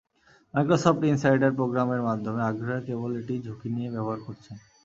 [0.53, 4.55] Microsoft Insider প্রোগ্রামের মাধ্যমে আগ্রহীরা কেবল এটি ঝুঁকি নিয়ে ব্যবহার করছেন।